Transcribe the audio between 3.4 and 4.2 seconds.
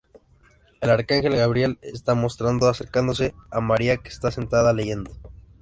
a María, que